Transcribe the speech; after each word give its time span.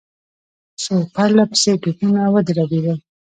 څو 0.81 0.93
پرله 1.13 1.43
پسې 1.51 1.71
توپونه 1.83 2.21
ودربېدل. 2.33 2.97